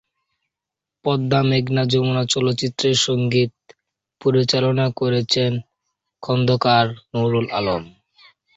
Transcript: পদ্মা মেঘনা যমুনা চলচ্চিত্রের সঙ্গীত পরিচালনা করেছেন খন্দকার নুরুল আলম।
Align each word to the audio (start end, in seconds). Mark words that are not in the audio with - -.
পদ্মা 1.05 1.39
মেঘনা 1.49 1.83
যমুনা 1.91 2.23
চলচ্চিত্রের 2.33 2.97
সঙ্গীত 3.05 3.51
পরিচালনা 4.21 4.85
করেছেন 4.99 5.51
খন্দকার 6.23 6.85
নুরুল 7.11 7.47
আলম। 7.57 7.83